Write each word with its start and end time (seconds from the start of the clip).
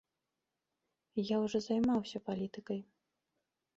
Я 1.27 1.37
ўжо 1.43 1.57
займаўся 1.67 2.17
палітыкай. 2.31 2.79